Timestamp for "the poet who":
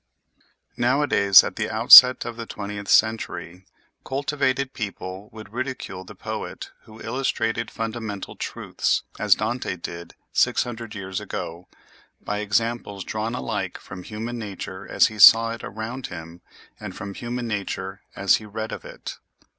6.05-6.99